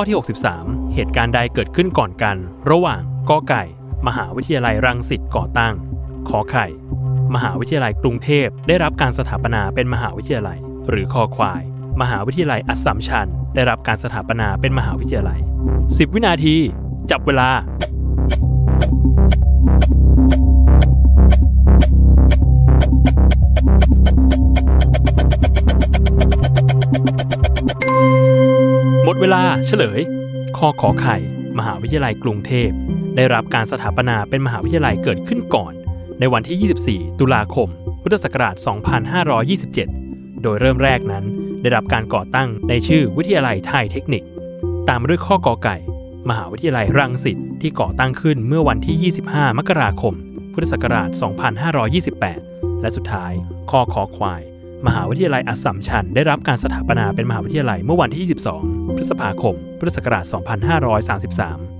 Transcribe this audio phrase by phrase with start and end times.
[0.00, 0.18] ข้อที่
[0.56, 2.36] 63 เหตุการณ์ใดเกิดขึ้นก่อนกัน
[2.70, 3.00] ระหว่าง
[3.30, 3.62] กอไก่
[4.06, 5.74] มหาวิทยาลัยรังสิตก่อตั้ง
[6.28, 6.66] ขอไข่
[7.34, 10.58] มหาวิทยาลัยกรุงเทพได้รับการสถาปนาเป็นมหาวิทยาลัย
[10.88, 11.62] หรือคอควาย
[12.00, 15.40] มหาวิทยาลัยอัสสัมชัญได้รับการสถาปนาเป็นมหาวิทยาลัย
[15.76, 16.56] 10 วินาที
[17.10, 17.48] จับเวลา
[29.08, 30.00] มดเวลาเฉลย
[30.56, 31.16] คอขอไข่
[31.58, 32.70] มหาวิทยาลัยกรุงเทพ
[33.16, 35.72] ได้รับการสถาปนาเป็นมหาวิทยาลัยเกิดขึ้นก่อน
[36.20, 37.68] ในวันที่ 24 ตุลาคม
[38.02, 38.54] พุทธศักราช
[39.68, 41.24] 2527 โดยเริ่มแรกนั้น
[41.62, 44.22] ได้รับการก่อตั้งในชื่อวิทยาลัยไทยเทคนิค
[44.88, 45.76] ตามมาด้วยข้อกอไก่
[46.28, 50.14] มหาวิทยาลัยรังสิตที่ก่อตั้งขึ้นเมื่อวันที่ 25 มกราคม
[50.52, 51.08] พุทธศักราช
[52.14, 53.32] 2528 และสุดท้าย
[53.70, 54.42] ข้อคอควาย
[54.86, 61.77] มหาวิทยาลัยอัสสัมชัญได้รับการสถาปนาเป็นมหาวิทยาลัยเมื่อวันที่ 22 พฤษภาคม พุทธศักราช 2533